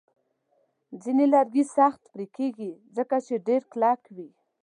ځینې 1.03 1.25
لرګي 1.33 1.63
سخت 1.77 2.01
پرې 2.13 2.25
کېږي، 2.37 2.71
ځکه 2.97 3.15
چې 3.25 3.35
ډیر 3.47 3.61
کلک 3.71 4.01
وي. 4.15 4.29